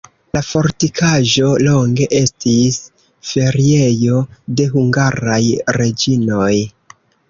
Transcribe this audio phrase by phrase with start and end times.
[0.35, 2.81] La fortikaĵo longe estis
[3.35, 4.25] feriejo
[4.59, 5.41] de hungaraj
[5.83, 6.55] reĝinoj.